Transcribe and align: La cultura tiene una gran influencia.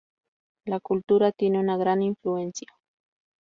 La 0.65 0.79
cultura 0.79 1.31
tiene 1.31 1.59
una 1.59 1.77
gran 1.77 2.01
influencia. 2.01 2.65